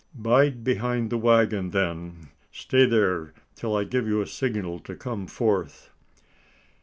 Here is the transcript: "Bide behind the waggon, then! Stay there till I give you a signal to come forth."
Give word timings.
"Bide 0.15 0.63
behind 0.63 1.11
the 1.11 1.17
waggon, 1.19 1.69
then! 1.69 2.29
Stay 2.51 2.87
there 2.87 3.35
till 3.53 3.75
I 3.77 3.83
give 3.83 4.07
you 4.07 4.19
a 4.19 4.25
signal 4.25 4.79
to 4.79 4.95
come 4.95 5.27
forth." 5.27 5.91